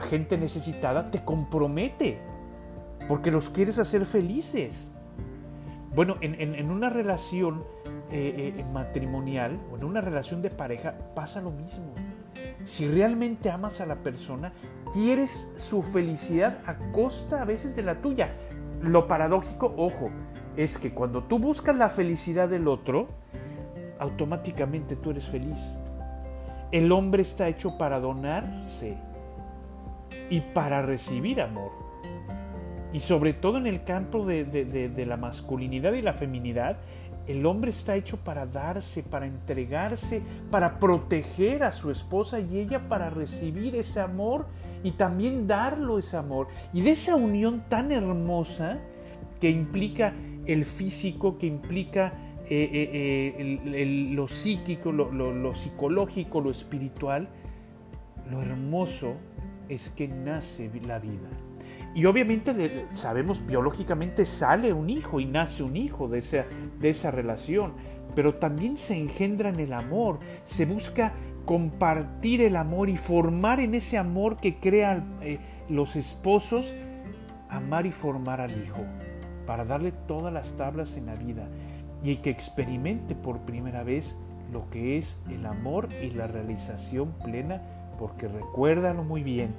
gente 0.08 0.36
necesitada, 0.36 1.10
te 1.10 1.24
compromete, 1.24 2.18
porque 3.08 3.30
los 3.30 3.48
quieres 3.48 3.78
hacer 3.78 4.04
felices. 4.04 4.92
Bueno, 5.94 6.16
en, 6.20 6.70
una 6.70 6.90
relación 6.90 7.64
eh, 8.12 8.54
eh, 8.56 8.64
matrimonial 8.72 9.58
o 9.72 9.76
en 9.76 9.84
una 9.84 10.00
relación 10.00 10.42
de 10.42 10.50
pareja 10.50 10.94
pasa 11.14 11.40
lo 11.40 11.50
mismo. 11.50 11.94
Si 12.64 12.88
realmente 12.88 13.50
amas 13.50 13.80
a 13.80 13.86
la 13.86 13.96
persona, 13.96 14.52
quieres 14.92 15.50
su 15.56 15.82
felicidad 15.82 16.58
a 16.66 16.76
costa 16.92 17.42
a 17.42 17.44
veces 17.44 17.74
de 17.76 17.82
la 17.82 18.00
tuya. 18.00 18.34
Lo 18.82 19.06
paradójico, 19.06 19.74
ojo, 19.76 20.10
es 20.56 20.78
que 20.78 20.92
cuando 20.92 21.24
tú 21.24 21.38
buscas 21.38 21.76
la 21.76 21.88
felicidad 21.88 22.48
del 22.48 22.68
otro, 22.68 23.08
automáticamente 23.98 24.96
tú 24.96 25.10
eres 25.10 25.28
feliz. 25.28 25.78
El 26.72 26.92
hombre 26.92 27.22
está 27.22 27.48
hecho 27.48 27.76
para 27.78 28.00
donarse 28.00 28.96
y 30.28 30.40
para 30.40 30.82
recibir 30.82 31.40
amor. 31.40 31.72
Y 32.92 33.00
sobre 33.00 33.32
todo 33.32 33.58
en 33.58 33.66
el 33.66 33.84
campo 33.84 34.24
de, 34.24 35.04
la 35.06 35.16
masculinidad 35.16 35.92
y 35.92 36.02
la 36.02 36.12
feminidad, 36.12 36.78
el 37.30 37.46
hombre 37.46 37.70
está 37.70 37.96
hecho 37.96 38.18
para 38.18 38.46
darse, 38.46 39.02
para 39.02 39.26
entregarse, 39.26 40.22
para 40.50 40.78
proteger 40.78 41.62
a 41.62 41.72
su 41.72 41.90
esposa 41.90 42.40
y 42.40 42.58
ella 42.58 42.88
para 42.88 43.10
recibir 43.10 43.76
ese 43.76 44.00
amor 44.00 44.46
y 44.82 44.92
también 44.92 45.46
darlo 45.46 45.98
ese 45.98 46.16
amor. 46.16 46.48
Y 46.72 46.80
de 46.80 46.90
esa 46.90 47.16
unión 47.16 47.64
tan 47.68 47.92
hermosa 47.92 48.78
que 49.40 49.50
implica 49.50 50.14
el 50.46 50.64
físico, 50.64 51.38
que 51.38 51.46
implica 51.46 52.12
eh, 52.48 52.68
eh, 52.72 53.60
eh, 53.64 54.08
lo 54.12 54.26
psíquico, 54.26 54.90
lo 54.90 55.54
psicológico, 55.54 56.40
lo 56.40 56.50
espiritual, 56.50 57.28
lo 58.30 58.42
hermoso 58.42 59.14
es 59.68 59.90
que 59.90 60.08
nace 60.08 60.70
la 60.86 60.98
vida. 60.98 61.28
Y 61.94 62.04
obviamente 62.04 62.86
sabemos 62.92 63.44
biológicamente 63.46 64.24
sale 64.24 64.72
un 64.72 64.90
hijo 64.90 65.20
y 65.20 65.26
nace 65.26 65.62
un 65.62 65.76
hijo 65.76 66.08
de 66.08 66.18
esa, 66.18 66.44
de 66.80 66.88
esa 66.88 67.10
relación, 67.10 67.72
pero 68.14 68.34
también 68.34 68.76
se 68.76 68.96
engendra 68.96 69.48
en 69.48 69.60
el 69.60 69.72
amor, 69.72 70.20
se 70.44 70.66
busca 70.66 71.12
compartir 71.44 72.42
el 72.42 72.56
amor 72.56 72.88
y 72.88 72.96
formar 72.96 73.60
en 73.60 73.74
ese 73.74 73.98
amor 73.98 74.36
que 74.36 74.56
crean 74.58 75.16
eh, 75.20 75.38
los 75.68 75.96
esposos, 75.96 76.74
amar 77.48 77.86
y 77.86 77.92
formar 77.92 78.40
al 78.40 78.52
hijo, 78.52 78.84
para 79.46 79.64
darle 79.64 79.92
todas 79.92 80.32
las 80.32 80.56
tablas 80.56 80.96
en 80.96 81.06
la 81.06 81.14
vida 81.14 81.48
y 82.02 82.16
que 82.16 82.30
experimente 82.30 83.14
por 83.14 83.40
primera 83.40 83.82
vez 83.82 84.16
lo 84.52 84.68
que 84.70 84.98
es 84.98 85.18
el 85.28 85.46
amor 85.46 85.88
y 86.02 86.10
la 86.10 86.26
realización 86.26 87.12
plena 87.24 87.62
porque 88.00 88.28
recuérdalo 88.28 89.04
muy 89.04 89.22
bien, 89.22 89.54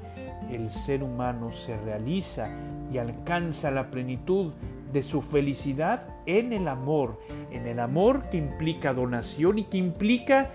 el 0.50 0.72
ser 0.72 1.04
humano 1.04 1.54
se 1.54 1.78
realiza 1.78 2.50
y 2.92 2.98
alcanza 2.98 3.70
la 3.70 3.92
plenitud 3.92 4.52
de 4.92 5.04
su 5.04 5.22
felicidad 5.22 6.08
en 6.26 6.52
el 6.52 6.68
amor, 6.68 7.20
en 7.52 7.68
el 7.68 7.80
amor 7.80 8.30
que 8.32 8.38
implica 8.38 8.94
donación 8.94 9.60
y 9.60 9.66
que 9.66 9.78
implica 9.78 10.50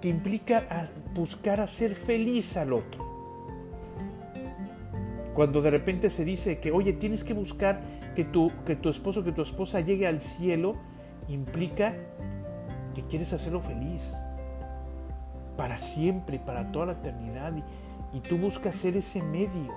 que 0.00 0.08
implica 0.08 0.88
buscar 1.12 1.60
hacer 1.60 1.94
feliz 1.94 2.56
al 2.56 2.72
otro. 2.72 3.04
Cuando 5.34 5.60
de 5.60 5.70
repente 5.70 6.08
se 6.08 6.24
dice 6.24 6.58
que, 6.58 6.70
oye, 6.70 6.92
tienes 6.94 7.22
que 7.24 7.34
buscar 7.34 7.82
que 8.14 8.24
tu, 8.24 8.52
que 8.64 8.76
tu 8.76 8.88
esposo, 8.88 9.24
que 9.24 9.32
tu 9.32 9.42
esposa 9.42 9.80
llegue 9.80 10.06
al 10.06 10.22
cielo, 10.22 10.76
implica 11.28 11.92
que 12.94 13.02
quieres 13.02 13.32
hacerlo 13.34 13.60
feliz 13.60 14.14
para 15.60 15.76
siempre, 15.76 16.38
para 16.38 16.72
toda 16.72 16.86
la 16.86 16.92
eternidad. 16.92 17.52
Y, 18.14 18.20
tú 18.20 18.38
buscas 18.38 18.74
ser 18.74 18.96
ese 18.96 19.20
medio. 19.20 19.74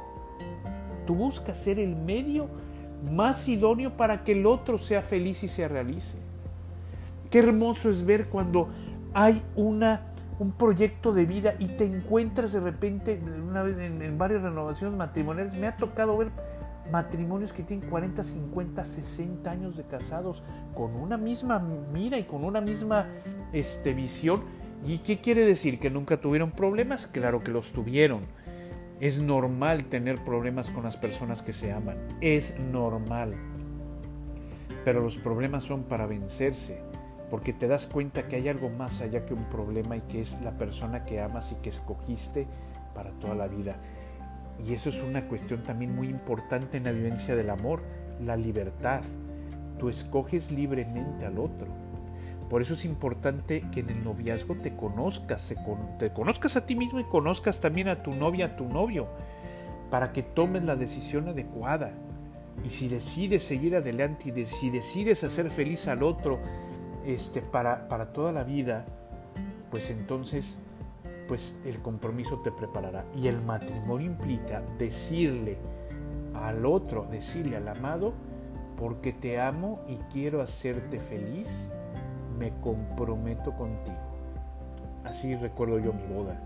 Tú 1.05 1.13
buscas 1.13 1.57
ser 1.57 1.77
el 1.77 1.93
medio 1.97 2.47
más 3.11 3.49
idóneo 3.49 3.97
para 3.97 4.23
que 4.23 4.31
el 4.31 4.45
otro 4.45 4.77
sea 4.77 5.01
feliz 5.01 5.43
y 5.43 5.49
se 5.49 5.67
realice. 5.67 6.15
Qué 7.29 7.39
hermoso 7.39 7.89
es 7.89 8.05
ver 8.05 8.29
cuando 8.29 8.69
hay 9.13 9.43
una, 9.57 10.03
un 10.39 10.53
proyecto 10.53 11.11
de 11.11 11.25
vida 11.25 11.55
y 11.59 11.67
te 11.67 11.83
encuentras 11.83 12.53
de 12.53 12.61
repente 12.61 13.19
una 13.45 13.61
vez 13.63 13.77
en, 13.77 14.01
en, 14.01 14.17
varias 14.17 14.41
renovaciones 14.41 14.97
matrimoniales. 14.97 15.53
Me 15.57 15.67
ha 15.67 15.75
tocado 15.75 16.15
ver 16.15 16.29
matrimonios 16.93 17.51
que 17.51 17.61
tienen 17.61 17.89
40, 17.89 18.23
50, 18.23 18.85
60 18.85 19.51
años 19.51 19.75
de 19.75 19.83
casados 19.83 20.43
con 20.75 20.95
una 20.95 21.17
misma 21.17 21.59
mira 21.91 22.17
y 22.17 22.23
con 22.23 22.45
una 22.45 22.61
misma 22.61 23.07
este, 23.51 23.93
visión 23.93 24.62
¿Y 24.85 24.97
qué 24.97 25.21
quiere 25.21 25.45
decir? 25.45 25.79
¿Que 25.79 25.89
nunca 25.89 26.17
tuvieron 26.17 26.51
problemas? 26.51 27.07
Claro 27.07 27.41
que 27.41 27.51
los 27.51 27.71
tuvieron. 27.71 28.25
Es 28.99 29.17
normal 29.19 29.85
tener 29.85 30.23
problemas 30.25 30.69
con 30.71 30.83
las 30.83 30.97
personas 30.97 31.41
que 31.41 31.53
se 31.53 31.71
aman. 31.71 31.97
Es 32.19 32.59
normal. 32.59 33.35
Pero 34.83 35.01
los 35.01 35.17
problemas 35.17 35.63
son 35.63 35.83
para 35.83 36.05
vencerse, 36.05 36.81
porque 37.29 37.53
te 37.53 37.69
das 37.69 37.87
cuenta 37.87 38.27
que 38.27 38.35
hay 38.35 38.49
algo 38.49 38.69
más 38.69 38.99
allá 38.99 39.25
que 39.25 39.33
un 39.33 39.45
problema 39.45 39.95
y 39.95 40.01
que 40.01 40.19
es 40.19 40.41
la 40.41 40.57
persona 40.57 41.05
que 41.05 41.21
amas 41.21 41.53
y 41.53 41.55
que 41.55 41.69
escogiste 41.69 42.45
para 42.93 43.11
toda 43.11 43.35
la 43.35 43.47
vida. 43.47 43.77
Y 44.67 44.73
eso 44.73 44.89
es 44.89 45.01
una 45.01 45.29
cuestión 45.29 45.63
también 45.63 45.95
muy 45.95 46.09
importante 46.09 46.75
en 46.75 46.83
la 46.83 46.91
vivencia 46.91 47.37
del 47.37 47.49
amor, 47.49 47.81
la 48.21 48.35
libertad. 48.35 49.01
Tú 49.79 49.87
escoges 49.87 50.51
libremente 50.51 51.25
al 51.25 51.39
otro 51.39 51.82
por 52.53 52.61
eso 52.61 52.75
es 52.75 52.85
importante 52.85 53.63
que 53.71 53.79
en 53.79 53.89
el 53.89 54.03
noviazgo 54.03 54.53
te 54.53 54.75
conozcas, 54.75 55.51
te 55.97 56.13
conozcas 56.13 56.55
a 56.55 56.67
ti 56.67 56.75
mismo 56.75 56.99
y 56.99 57.03
conozcas 57.03 57.59
también 57.59 57.87
a 57.87 58.03
tu 58.03 58.13
novia, 58.13 58.45
a 58.45 58.55
tu 58.55 58.65
novio, 58.65 59.07
para 59.89 60.11
que 60.11 60.21
tomes 60.21 60.63
la 60.63 60.75
decisión 60.75 61.27
adecuada. 61.27 61.93
Y 62.63 62.69
si 62.69 62.89
decides 62.89 63.41
seguir 63.41 63.75
adelante 63.75 64.31
y 64.35 64.45
si 64.45 64.69
decides 64.69 65.23
hacer 65.23 65.49
feliz 65.49 65.87
al 65.87 66.03
otro 66.03 66.37
este, 67.03 67.41
para, 67.41 67.87
para 67.87 68.13
toda 68.13 68.31
la 68.31 68.43
vida, 68.43 68.85
pues 69.71 69.89
entonces 69.89 70.59
pues 71.27 71.57
el 71.65 71.79
compromiso 71.79 72.37
te 72.43 72.51
preparará. 72.51 73.03
Y 73.15 73.29
el 73.29 73.41
matrimonio 73.41 74.11
implica 74.11 74.61
decirle 74.77 75.57
al 76.35 76.67
otro, 76.67 77.07
decirle 77.09 77.57
al 77.57 77.67
amado, 77.67 78.13
porque 78.77 79.11
te 79.11 79.41
amo 79.41 79.79
y 79.87 79.95
quiero 80.13 80.43
hacerte 80.43 80.99
feliz 80.99 81.71
me 82.37 82.51
comprometo 82.61 83.51
contigo. 83.55 83.97
Así 85.03 85.35
recuerdo 85.35 85.79
yo 85.79 85.93
mi 85.93 86.13
boda, 86.13 86.39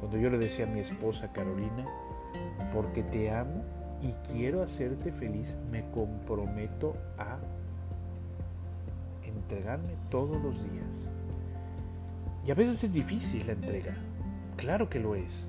cuando 0.00 0.18
yo 0.18 0.30
le 0.30 0.38
decía 0.38 0.66
a 0.66 0.68
mi 0.68 0.80
esposa 0.80 1.32
Carolina, 1.32 1.86
porque 2.72 3.02
te 3.02 3.30
amo 3.30 3.62
y 4.02 4.12
quiero 4.32 4.62
hacerte 4.62 5.12
feliz, 5.12 5.56
me 5.70 5.88
comprometo 5.90 6.96
a 7.18 7.38
entregarme 9.22 9.94
todos 10.10 10.40
los 10.42 10.62
días. 10.62 11.10
Y 12.44 12.50
a 12.50 12.54
veces 12.54 12.84
es 12.84 12.92
difícil 12.92 13.46
la 13.46 13.52
entrega, 13.52 13.94
claro 14.56 14.90
que 14.90 14.98
lo 14.98 15.14
es, 15.14 15.48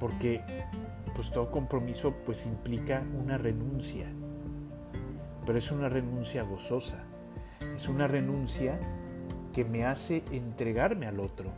porque 0.00 0.42
pues 1.14 1.30
todo 1.30 1.50
compromiso 1.50 2.14
pues 2.24 2.46
implica 2.46 3.02
una 3.22 3.36
renuncia, 3.36 4.06
pero 5.44 5.58
es 5.58 5.70
una 5.70 5.88
renuncia 5.88 6.42
gozosa 6.44 7.04
es 7.74 7.88
una 7.88 8.06
renuncia 8.06 8.78
que 9.52 9.64
me 9.64 9.86
hace 9.86 10.22
entregarme 10.32 11.06
al 11.06 11.20
otro, 11.20 11.50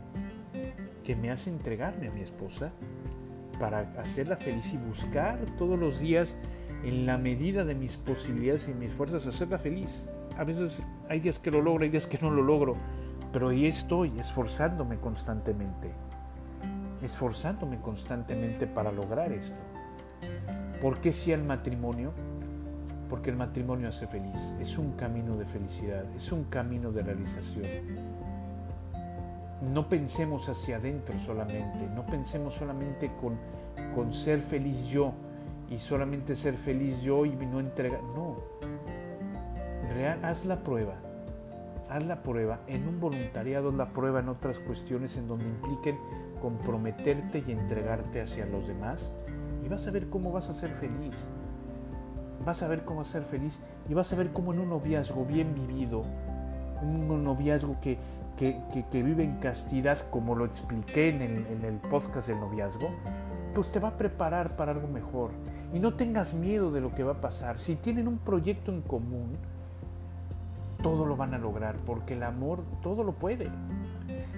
que 1.03 1.15
me 1.15 1.31
hace 1.31 1.49
entregarme 1.49 2.07
a 2.07 2.11
mi 2.11 2.21
esposa 2.21 2.71
para 3.59 3.91
hacerla 3.99 4.37
feliz 4.37 4.73
y 4.73 4.77
buscar 4.77 5.39
todos 5.57 5.79
los 5.79 5.99
días 5.99 6.37
en 6.83 7.05
la 7.05 7.17
medida 7.17 7.65
de 7.65 7.75
mis 7.75 7.97
posibilidades 7.97 8.67
y 8.67 8.73
mis 8.73 8.91
fuerzas 8.91 9.25
hacerla 9.25 9.57
feliz. 9.57 10.07
A 10.37 10.43
veces 10.43 10.85
hay 11.09 11.19
días 11.19 11.39
que 11.39 11.49
lo 11.49 11.61
logro, 11.61 11.83
hay 11.83 11.89
días 11.89 12.05
que 12.05 12.19
no 12.21 12.29
lo 12.29 12.43
logro, 12.43 12.75
pero 13.33 13.49
ahí 13.49 13.65
estoy 13.65 14.19
esforzándome 14.19 14.97
constantemente, 14.97 15.91
esforzándome 17.01 17.79
constantemente 17.81 18.67
para 18.67 18.91
lograr 18.91 19.31
esto. 19.31 19.57
Porque 20.81 21.11
si 21.11 21.31
el 21.31 21.43
matrimonio 21.43 22.13
porque 23.09 23.29
el 23.29 23.37
matrimonio 23.37 23.89
hace 23.89 24.07
feliz, 24.07 24.55
es 24.59 24.77
un 24.77 24.93
camino 24.93 25.35
de 25.37 25.45
felicidad, 25.45 26.03
es 26.15 26.31
un 26.31 26.45
camino 26.45 26.91
de 26.91 27.03
realización. 27.03 27.65
No 29.73 29.89
pensemos 29.89 30.49
hacia 30.49 30.77
adentro 30.77 31.19
solamente, 31.19 31.87
no 31.95 32.05
pensemos 32.05 32.53
solamente 32.53 33.11
con, 33.19 33.37
con 33.95 34.13
ser 34.13 34.41
feliz 34.41 34.85
yo 34.87 35.13
y 35.69 35.79
solamente 35.79 36.35
ser 36.35 36.55
feliz 36.55 37.01
yo 37.01 37.25
y 37.25 37.35
no 37.35 37.59
entregar, 37.59 38.03
no. 38.03 38.37
Real, 39.93 40.23
haz 40.23 40.45
la 40.45 40.63
prueba, 40.63 40.95
haz 41.89 42.05
la 42.05 42.21
prueba 42.21 42.59
en 42.67 42.87
un 42.87 42.99
voluntariado, 42.99 43.69
haz 43.69 43.75
la 43.75 43.89
prueba 43.89 44.19
en 44.19 44.29
otras 44.29 44.59
cuestiones 44.59 45.17
en 45.17 45.27
donde 45.27 45.45
impliquen 45.45 45.97
comprometerte 46.41 47.43
y 47.47 47.51
entregarte 47.51 48.21
hacia 48.21 48.45
los 48.45 48.67
demás 48.67 49.13
y 49.63 49.69
vas 49.69 49.87
a 49.87 49.91
ver 49.91 50.09
cómo 50.09 50.31
vas 50.31 50.49
a 50.49 50.53
ser 50.53 50.69
feliz 50.75 51.27
vas 52.45 52.63
a 52.63 52.67
ver 52.67 52.83
cómo 52.85 53.03
ser 53.03 53.23
feliz 53.23 53.59
y 53.89 53.93
vas 53.93 54.11
a 54.13 54.15
ver 54.15 54.31
cómo 54.31 54.53
en 54.53 54.59
un 54.59 54.69
noviazgo 54.69 55.25
bien 55.25 55.53
vivido, 55.55 56.03
un 56.81 57.23
noviazgo 57.23 57.77
que, 57.81 57.97
que, 58.37 59.03
vive 59.03 59.23
en 59.23 59.37
castidad, 59.37 59.97
como 60.09 60.35
lo 60.35 60.45
expliqué 60.45 61.09
en 61.09 61.21
el, 61.21 61.47
en 61.47 61.65
el 61.65 61.75
podcast 61.77 62.27
del 62.27 62.39
noviazgo, 62.39 62.89
pues 63.55 63.71
te 63.71 63.79
va 63.79 63.89
a 63.89 63.97
preparar 63.97 64.55
para 64.55 64.71
algo 64.71 64.87
mejor. 64.87 65.31
Y 65.73 65.79
no 65.79 65.95
tengas 65.95 66.33
miedo 66.33 66.71
de 66.71 66.81
lo 66.81 66.93
que 66.93 67.03
va 67.03 67.13
a 67.13 67.21
pasar. 67.21 67.59
Si 67.59 67.75
tienen 67.75 68.07
un 68.07 68.19
proyecto 68.19 68.71
en 68.71 68.81
común, 68.81 69.37
todo 70.83 71.05
lo 71.05 71.17
van 71.17 71.33
a 71.33 71.37
lograr, 71.37 71.75
porque 71.85 72.13
el 72.13 72.23
amor 72.23 72.63
todo 72.83 73.03
lo 73.03 73.13
puede. 73.13 73.49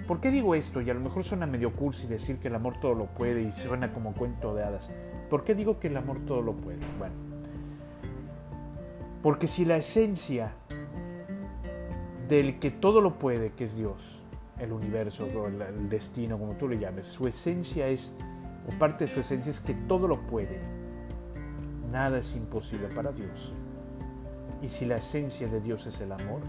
¿Por 0.08 0.20
qué 0.20 0.30
digo 0.30 0.54
esto? 0.54 0.80
Y 0.80 0.90
a 0.90 0.94
lo 0.94 1.00
mejor 1.00 1.22
suena 1.22 1.46
medio 1.46 1.72
cursi 1.72 2.06
decir 2.06 2.38
que 2.38 2.48
el 2.48 2.54
amor 2.54 2.80
todo 2.80 2.94
lo 2.94 3.06
puede 3.06 3.42
y 3.42 3.52
suena 3.52 3.92
como 3.92 4.12
cuento 4.14 4.54
de 4.54 4.64
hadas. 4.64 4.90
¿Por 5.28 5.44
qué 5.44 5.54
digo 5.54 5.78
que 5.78 5.88
el 5.88 5.96
amor 5.96 6.18
todo 6.26 6.42
lo 6.42 6.54
puede? 6.54 6.80
Bueno, 6.98 7.14
porque 9.22 9.46
si 9.46 9.64
la 9.64 9.76
esencia 9.76 10.52
del 12.28 12.58
que 12.58 12.70
todo 12.70 13.00
lo 13.00 13.18
puede, 13.18 13.52
que 13.52 13.64
es 13.64 13.76
Dios, 13.76 14.22
el 14.58 14.72
universo, 14.72 15.26
el 15.26 15.88
destino, 15.88 16.38
como 16.38 16.52
tú 16.54 16.68
le 16.68 16.78
llames, 16.78 17.06
su 17.06 17.26
esencia 17.26 17.88
es, 17.88 18.14
o 18.68 18.78
parte 18.78 19.04
de 19.04 19.10
su 19.10 19.20
esencia 19.20 19.50
es 19.50 19.60
que 19.60 19.74
todo 19.74 20.06
lo 20.06 20.20
puede. 20.26 20.60
Nada 21.90 22.18
es 22.18 22.36
imposible 22.36 22.88
para 22.88 23.10
Dios. 23.10 23.52
Y 24.62 24.68
si 24.68 24.84
la 24.84 24.96
esencia 24.96 25.48
de 25.48 25.60
Dios 25.60 25.86
es 25.86 26.00
el 26.00 26.12
amor, 26.12 26.40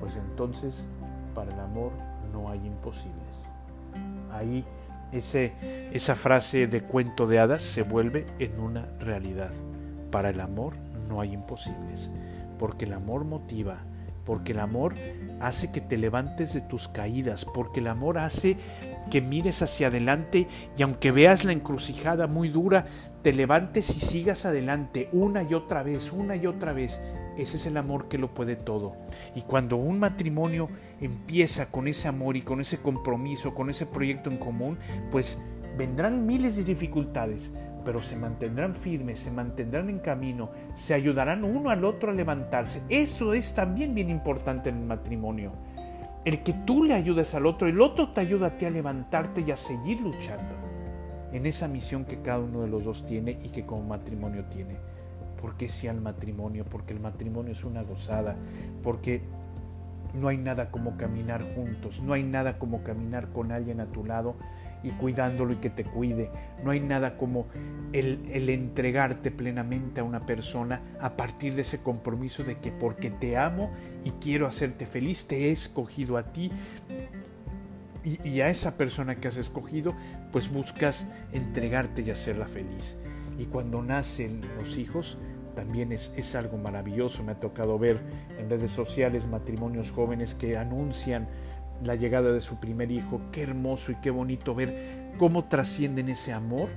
pues 0.00 0.16
entonces 0.16 0.88
para 1.34 1.52
el 1.52 1.60
amor 1.60 1.92
no 2.32 2.48
hay 2.48 2.64
imposibles. 2.64 3.50
Ahí 4.32 4.64
ese, 5.12 5.52
esa 5.92 6.14
frase 6.14 6.66
de 6.66 6.82
cuento 6.82 7.26
de 7.26 7.38
hadas 7.38 7.62
se 7.62 7.82
vuelve 7.82 8.26
en 8.38 8.58
una 8.60 8.86
realidad. 8.98 9.50
Para 10.10 10.30
el 10.30 10.40
amor 10.40 10.74
no 11.08 11.20
hay 11.20 11.32
imposibles, 11.32 12.10
porque 12.58 12.84
el 12.84 12.92
amor 12.92 13.24
motiva, 13.24 13.84
porque 14.26 14.52
el 14.52 14.58
amor 14.58 14.94
hace 15.40 15.70
que 15.70 15.80
te 15.80 15.96
levantes 15.96 16.52
de 16.52 16.60
tus 16.60 16.88
caídas, 16.88 17.44
porque 17.44 17.80
el 17.80 17.86
amor 17.86 18.18
hace 18.18 18.56
que 19.10 19.20
mires 19.20 19.62
hacia 19.62 19.86
adelante 19.86 20.48
y 20.76 20.82
aunque 20.82 21.12
veas 21.12 21.44
la 21.44 21.52
encrucijada 21.52 22.26
muy 22.26 22.48
dura, 22.48 22.86
te 23.22 23.32
levantes 23.32 23.88
y 23.96 24.00
sigas 24.00 24.44
adelante 24.44 25.08
una 25.12 25.44
y 25.44 25.54
otra 25.54 25.82
vez, 25.82 26.12
una 26.12 26.36
y 26.36 26.46
otra 26.46 26.72
vez. 26.72 27.00
Ese 27.38 27.56
es 27.56 27.66
el 27.66 27.76
amor 27.76 28.08
que 28.08 28.18
lo 28.18 28.34
puede 28.34 28.56
todo. 28.56 28.96
Y 29.34 29.42
cuando 29.42 29.76
un 29.76 30.00
matrimonio 30.00 30.68
empieza 31.00 31.66
con 31.66 31.86
ese 31.86 32.08
amor 32.08 32.36
y 32.36 32.42
con 32.42 32.60
ese 32.60 32.78
compromiso, 32.78 33.54
con 33.54 33.70
ese 33.70 33.86
proyecto 33.86 34.30
en 34.30 34.38
común, 34.38 34.78
pues 35.10 35.38
vendrán 35.76 36.26
miles 36.26 36.56
de 36.56 36.64
dificultades, 36.64 37.52
pero 37.86 38.02
se 38.02 38.16
mantendrán 38.16 38.74
firmes, 38.74 39.20
se 39.20 39.30
mantendrán 39.30 39.88
en 39.88 40.00
camino, 40.00 40.50
se 40.74 40.92
ayudarán 40.92 41.44
uno 41.44 41.70
al 41.70 41.84
otro 41.84 42.10
a 42.10 42.14
levantarse. 42.14 42.82
Eso 42.88 43.32
es 43.32 43.54
también 43.54 43.94
bien 43.94 44.10
importante 44.10 44.70
en 44.70 44.78
el 44.78 44.86
matrimonio. 44.86 45.52
El 46.24 46.42
que 46.42 46.52
tú 46.52 46.82
le 46.82 46.94
ayudes 46.94 47.32
al 47.36 47.46
otro, 47.46 47.68
el 47.68 47.80
otro 47.80 48.10
te 48.10 48.22
ayuda 48.22 48.48
a 48.48 48.58
ti 48.58 48.66
a 48.66 48.70
levantarte 48.70 49.44
y 49.46 49.52
a 49.52 49.56
seguir 49.56 50.00
luchando 50.00 50.56
en 51.32 51.46
esa 51.46 51.68
misión 51.68 52.04
que 52.04 52.22
cada 52.22 52.40
uno 52.40 52.62
de 52.62 52.66
los 52.66 52.84
dos 52.84 53.06
tiene 53.06 53.38
y 53.40 53.50
que 53.50 53.64
como 53.64 53.84
matrimonio 53.84 54.44
tiene. 54.46 54.76
porque 55.40 55.68
qué 55.68 55.88
al 55.88 56.00
matrimonio? 56.00 56.64
Porque 56.64 56.92
el 56.92 56.98
matrimonio 56.98 57.52
es 57.52 57.62
una 57.62 57.82
gozada, 57.82 58.34
porque 58.82 59.20
no 60.14 60.26
hay 60.26 60.38
nada 60.38 60.72
como 60.72 60.96
caminar 60.96 61.44
juntos, 61.54 62.02
no 62.02 62.14
hay 62.14 62.24
nada 62.24 62.58
como 62.58 62.82
caminar 62.82 63.28
con 63.28 63.52
alguien 63.52 63.78
a 63.80 63.86
tu 63.86 64.04
lado 64.04 64.34
y 64.82 64.90
cuidándolo 64.90 65.52
y 65.52 65.56
que 65.56 65.70
te 65.70 65.84
cuide. 65.84 66.30
No 66.62 66.70
hay 66.70 66.80
nada 66.80 67.16
como 67.16 67.46
el, 67.92 68.48
entregarte 68.48 69.30
plenamente 69.30 70.00
a 70.00 70.04
una 70.04 70.26
persona 70.26 70.82
a 71.00 71.16
partir 71.16 71.54
de 71.54 71.62
ese 71.62 71.82
compromiso 71.82 72.44
de 72.44 72.58
que 72.58 72.72
porque 72.72 73.10
te 73.10 73.36
amo 73.36 73.70
y 74.04 74.10
quiero 74.12 74.46
hacerte 74.46 74.86
feliz, 74.86 75.26
te 75.26 75.48
he 75.48 75.52
escogido 75.52 76.16
a 76.16 76.32
ti 76.32 76.50
y, 78.04 78.28
y 78.28 78.40
a 78.40 78.50
esa 78.50 78.76
persona 78.76 79.16
que 79.16 79.28
has 79.28 79.36
escogido, 79.36 79.94
pues 80.32 80.50
buscas 80.50 81.06
entregarte 81.32 82.02
y 82.02 82.10
hacerla 82.10 82.46
feliz. 82.46 82.98
Y 83.38 83.46
cuando 83.46 83.82
nacen 83.82 84.40
los 84.58 84.78
hijos, 84.78 85.18
también 85.56 85.90
es, 85.90 86.12
es, 86.16 86.34
algo 86.36 86.58
maravilloso. 86.58 87.24
Me 87.24 87.32
ha 87.32 87.40
tocado 87.40 87.78
ver 87.78 87.98
en 88.38 88.48
redes 88.48 88.70
sociales 88.70 89.26
matrimonios 89.26 89.90
jóvenes 89.90 90.34
que 90.34 90.56
anuncian 90.56 91.26
la 91.82 91.94
llegada 91.94 92.32
de 92.32 92.40
su 92.40 92.58
primer 92.58 92.90
hijo. 92.90 93.20
Qué 93.32 93.42
hermoso 93.42 93.92
y 93.92 93.96
qué 93.96 94.10
bonito 94.10 94.54
ver 94.54 95.12
cómo 95.18 95.44
trascienden 95.44 96.08
ese 96.08 96.32
amor 96.32 96.68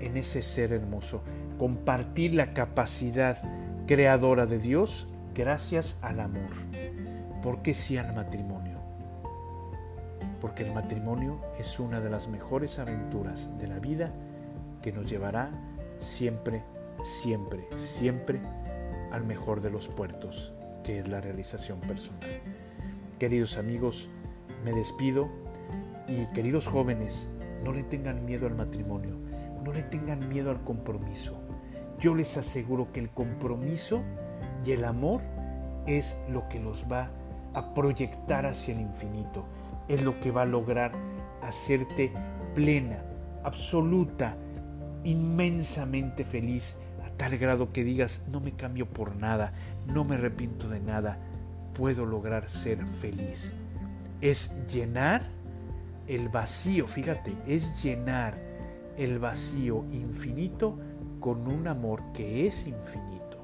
en 0.00 0.16
ese 0.16 0.42
ser 0.42 0.72
hermoso. 0.72 1.22
Compartir 1.58 2.34
la 2.34 2.52
capacidad 2.52 3.42
creadora 3.86 4.46
de 4.46 4.58
Dios 4.58 5.08
gracias 5.34 5.98
al 6.02 6.20
amor. 6.20 6.50
¿Por 7.42 7.62
qué 7.62 7.74
sí 7.74 7.96
al 7.96 8.14
matrimonio? 8.14 8.78
Porque 10.40 10.64
el 10.64 10.72
matrimonio 10.72 11.40
es 11.58 11.78
una 11.78 12.00
de 12.00 12.10
las 12.10 12.28
mejores 12.28 12.78
aventuras 12.78 13.50
de 13.58 13.66
la 13.66 13.78
vida 13.78 14.12
que 14.82 14.92
nos 14.92 15.08
llevará 15.08 15.50
siempre, 15.98 16.62
siempre, 17.02 17.66
siempre 17.76 18.40
al 19.12 19.24
mejor 19.24 19.60
de 19.60 19.70
los 19.70 19.88
puertos, 19.88 20.52
que 20.84 20.98
es 20.98 21.08
la 21.08 21.20
realización 21.20 21.80
personal. 21.80 22.28
Queridos 23.18 23.58
amigos, 23.58 24.08
me 24.64 24.72
despido 24.72 25.28
y 26.08 26.26
queridos 26.32 26.66
jóvenes, 26.66 27.28
no 27.62 27.72
le 27.72 27.82
tengan 27.82 28.24
miedo 28.24 28.46
al 28.46 28.54
matrimonio, 28.54 29.16
no 29.64 29.72
le 29.72 29.82
tengan 29.82 30.28
miedo 30.28 30.50
al 30.50 30.62
compromiso. 30.64 31.40
Yo 31.98 32.14
les 32.14 32.36
aseguro 32.36 32.92
que 32.92 33.00
el 33.00 33.10
compromiso 33.10 34.02
y 34.64 34.72
el 34.72 34.84
amor 34.84 35.20
es 35.86 36.16
lo 36.28 36.48
que 36.48 36.60
los 36.60 36.84
va 36.90 37.10
a 37.54 37.74
proyectar 37.74 38.46
hacia 38.46 38.74
el 38.74 38.80
infinito, 38.80 39.44
es 39.88 40.02
lo 40.02 40.18
que 40.20 40.30
va 40.30 40.42
a 40.42 40.46
lograr 40.46 40.92
hacerte 41.42 42.12
plena, 42.54 43.02
absoluta, 43.44 44.36
inmensamente 45.04 46.24
feliz, 46.24 46.76
a 47.04 47.10
tal 47.16 47.36
grado 47.38 47.72
que 47.72 47.84
digas, 47.84 48.22
no 48.30 48.40
me 48.40 48.52
cambio 48.52 48.86
por 48.86 49.16
nada, 49.16 49.52
no 49.86 50.04
me 50.04 50.16
arrepiento 50.16 50.68
de 50.68 50.80
nada, 50.80 51.18
puedo 51.74 52.06
lograr 52.06 52.48
ser 52.48 52.84
feliz 52.86 53.54
es 54.20 54.52
llenar 54.66 55.22
el 56.06 56.28
vacío, 56.28 56.86
fíjate, 56.86 57.34
es 57.46 57.82
llenar 57.82 58.38
el 58.96 59.18
vacío 59.18 59.84
infinito 59.92 60.78
con 61.20 61.46
un 61.46 61.68
amor 61.68 62.02
que 62.12 62.46
es 62.46 62.66
infinito 62.66 63.38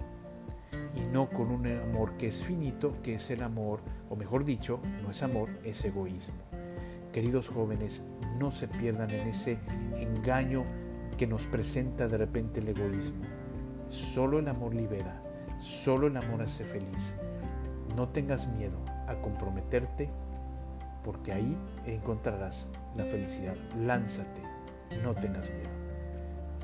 y 0.94 1.00
no 1.00 1.28
con 1.28 1.50
un 1.50 1.66
amor 1.66 2.16
que 2.16 2.28
es 2.28 2.42
finito, 2.42 3.00
que 3.02 3.14
es 3.14 3.30
el 3.30 3.42
amor, 3.42 3.80
o 4.10 4.16
mejor 4.16 4.44
dicho, 4.44 4.80
no 5.02 5.10
es 5.10 5.22
amor, 5.22 5.50
es 5.62 5.84
egoísmo. 5.84 6.42
Queridos 7.12 7.48
jóvenes, 7.48 8.02
no 8.38 8.50
se 8.50 8.68
pierdan 8.68 9.10
en 9.10 9.28
ese 9.28 9.58
engaño 9.96 10.64
que 11.16 11.26
nos 11.26 11.46
presenta 11.46 12.08
de 12.08 12.18
repente 12.18 12.60
el 12.60 12.68
egoísmo. 12.68 13.24
Solo 13.88 14.38
el 14.38 14.48
amor 14.48 14.74
libera, 14.74 15.22
solo 15.60 16.08
el 16.08 16.16
amor 16.16 16.42
hace 16.42 16.64
feliz. 16.64 17.16
No 17.94 18.08
tengas 18.08 18.48
miedo 18.48 18.78
a 19.06 19.14
comprometerte 19.20 20.10
porque 21.06 21.32
ahí 21.32 21.56
encontrarás 21.86 22.68
la 22.96 23.04
felicidad. 23.04 23.54
Lánzate, 23.78 24.42
no 25.04 25.14
tengas 25.14 25.52
miedo. 25.52 25.70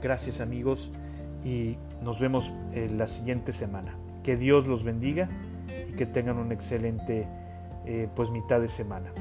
Gracias 0.03 0.41
amigos 0.41 0.91
y 1.45 1.79
nos 2.03 2.19
vemos 2.19 2.53
en 2.73 2.99
la 2.99 3.07
siguiente 3.07 3.53
semana. 3.53 3.97
Que 4.25 4.37
Dios 4.37 4.67
los 4.67 4.83
bendiga 4.83 5.29
y 5.89 5.93
que 5.93 6.07
tengan 6.07 6.39
una 6.39 6.55
excelente 6.55 7.29
eh, 7.87 8.09
pues 8.17 8.31
mitad 8.31 8.61
de 8.61 8.67
semana. 8.67 9.13